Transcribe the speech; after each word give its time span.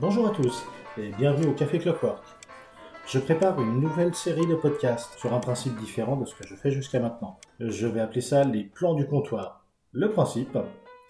Bonjour 0.00 0.28
à 0.28 0.30
tous 0.30 0.64
et 0.96 1.10
bienvenue 1.18 1.48
au 1.48 1.54
Café 1.54 1.80
Clockwork. 1.80 2.22
Je 3.08 3.18
prépare 3.18 3.60
une 3.60 3.80
nouvelle 3.80 4.14
série 4.14 4.46
de 4.46 4.54
podcasts 4.54 5.18
sur 5.18 5.34
un 5.34 5.40
principe 5.40 5.76
différent 5.76 6.14
de 6.14 6.24
ce 6.24 6.36
que 6.36 6.46
je 6.46 6.54
fais 6.54 6.70
jusqu'à 6.70 7.00
maintenant. 7.00 7.40
Je 7.58 7.88
vais 7.88 7.98
appeler 7.98 8.20
ça 8.20 8.44
les 8.44 8.62
plans 8.62 8.94
du 8.94 9.08
comptoir. 9.08 9.66
Le 9.90 10.08
principe, 10.12 10.56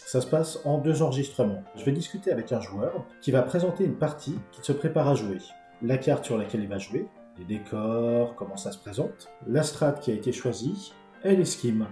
ça 0.06 0.22
se 0.22 0.26
passe 0.26 0.60
en 0.64 0.78
deux 0.78 1.02
enregistrements. 1.02 1.62
Je 1.76 1.84
vais 1.84 1.92
discuter 1.92 2.32
avec 2.32 2.50
un 2.50 2.62
joueur 2.62 3.04
qui 3.20 3.30
va 3.30 3.42
présenter 3.42 3.84
une 3.84 3.98
partie 3.98 4.38
qu'il 4.52 4.64
se 4.64 4.72
prépare 4.72 5.08
à 5.08 5.14
jouer. 5.14 5.36
La 5.82 5.98
carte 5.98 6.24
sur 6.24 6.38
laquelle 6.38 6.62
il 6.62 6.68
va 6.68 6.78
jouer, 6.78 7.08
les 7.36 7.44
décors, 7.44 8.36
comment 8.36 8.56
ça 8.56 8.72
se 8.72 8.78
présente, 8.78 9.28
la 9.46 9.64
strat 9.64 9.92
qui 9.92 10.12
a 10.12 10.14
été 10.14 10.32
choisie 10.32 10.94
et 11.24 11.36
les 11.36 11.44
schemes 11.44 11.88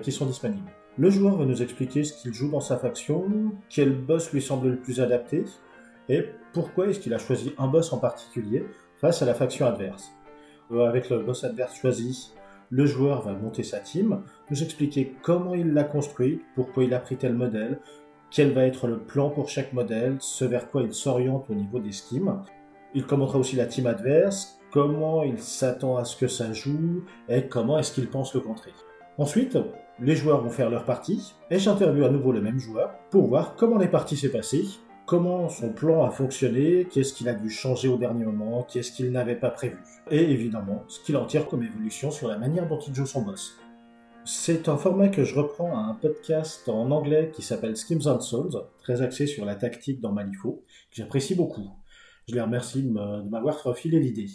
qui 0.00 0.12
sont 0.12 0.26
disponibles. 0.26 0.70
Le 0.96 1.10
joueur 1.10 1.36
va 1.38 1.44
nous 1.44 1.60
expliquer 1.60 2.04
ce 2.04 2.14
qu'il 2.14 2.32
joue 2.32 2.50
dans 2.50 2.60
sa 2.60 2.76
faction, 2.76 3.52
quel 3.68 3.92
boss 3.94 4.32
lui 4.32 4.40
semble 4.40 4.68
le 4.68 4.76
plus 4.76 5.00
adapté, 5.00 5.44
et 6.08 6.24
pourquoi 6.52 6.88
est-ce 6.88 7.00
qu'il 7.00 7.14
a 7.14 7.18
choisi 7.18 7.52
un 7.58 7.66
boss 7.66 7.92
en 7.92 7.98
particulier 7.98 8.64
face 9.00 9.22
à 9.22 9.26
la 9.26 9.34
faction 9.34 9.66
adverse. 9.66 10.12
Euh, 10.72 10.86
avec 10.86 11.10
le 11.10 11.20
boss 11.20 11.44
adverse 11.44 11.76
choisi, 11.76 12.32
le 12.70 12.86
joueur 12.86 13.22
va 13.22 13.32
monter 13.32 13.62
sa 13.62 13.78
team, 13.78 14.22
nous 14.50 14.62
expliquer 14.62 15.14
comment 15.22 15.54
il 15.54 15.72
l'a 15.72 15.84
construite, 15.84 16.42
pourquoi 16.54 16.84
il 16.84 16.94
a 16.94 16.98
pris 16.98 17.16
tel 17.16 17.34
modèle, 17.34 17.78
quel 18.30 18.52
va 18.52 18.66
être 18.66 18.88
le 18.88 18.98
plan 18.98 19.30
pour 19.30 19.48
chaque 19.48 19.72
modèle, 19.72 20.16
ce 20.18 20.44
vers 20.44 20.70
quoi 20.70 20.82
il 20.82 20.92
s'oriente 20.92 21.46
au 21.48 21.54
niveau 21.54 21.78
des 21.78 21.92
schemes. 21.92 22.42
Il 22.94 23.06
commentera 23.06 23.38
aussi 23.38 23.56
la 23.56 23.66
team 23.66 23.86
adverse, 23.86 24.58
comment 24.72 25.22
il 25.22 25.38
s'attend 25.38 25.96
à 25.96 26.04
ce 26.04 26.16
que 26.16 26.26
ça 26.26 26.52
joue, 26.52 27.04
et 27.28 27.46
comment 27.46 27.78
est-ce 27.78 27.92
qu'il 27.92 28.08
pense 28.08 28.34
le 28.34 28.40
contrer. 28.40 28.72
Ensuite, 29.18 29.56
les 30.00 30.16
joueurs 30.16 30.42
vont 30.42 30.50
faire 30.50 30.70
leur 30.70 30.84
partie, 30.84 31.34
et 31.50 31.58
j'interviewe 31.58 32.04
à 32.04 32.10
nouveau 32.10 32.32
le 32.32 32.40
même 32.40 32.58
joueur 32.58 32.90
pour 33.10 33.28
voir 33.28 33.54
comment 33.56 33.78
les 33.78 33.88
parties 33.88 34.16
s'est 34.16 34.30
passées, 34.32 34.64
comment 35.06 35.48
son 35.48 35.72
plan 35.72 36.04
a 36.04 36.10
fonctionné, 36.10 36.86
qu'est-ce 36.90 37.14
qu'il 37.14 37.28
a 37.28 37.34
dû 37.34 37.48
changer 37.48 37.88
au 37.88 37.96
dernier 37.96 38.24
moment, 38.24 38.64
qu'est-ce 38.64 38.90
qu'il 38.90 39.10
n'avait 39.12 39.36
pas 39.36 39.50
prévu. 39.50 39.78
Et 40.10 40.20
évidemment, 40.32 40.84
ce 40.88 41.00
qu'il 41.00 41.16
en 41.16 41.24
tire 41.24 41.48
comme 41.48 41.62
évolution 41.62 42.10
sur 42.10 42.28
la 42.28 42.38
manière 42.38 42.68
dont 42.68 42.80
il 42.80 42.94
joue 42.94 43.06
son 43.06 43.22
boss. 43.22 43.56
C'est 44.24 44.68
un 44.68 44.76
format 44.76 45.08
que 45.08 45.22
je 45.22 45.36
reprends 45.36 45.76
à 45.76 45.80
un 45.82 45.94
podcast 45.94 46.68
en 46.68 46.90
anglais 46.90 47.30
qui 47.32 47.42
s'appelle 47.42 47.76
Schemes 47.76 48.06
and 48.06 48.20
Souls, 48.20 48.60
très 48.82 49.00
axé 49.00 49.28
sur 49.28 49.44
la 49.44 49.54
tactique 49.54 50.00
dans 50.00 50.10
Malifaux, 50.10 50.64
que 50.90 50.96
j'apprécie 50.96 51.36
beaucoup. 51.36 51.70
Je 52.28 52.34
les 52.34 52.40
remercie 52.40 52.82
de 52.82 52.90
m'avoir 52.90 53.62
refilé 53.62 54.00
l'idée. 54.00 54.26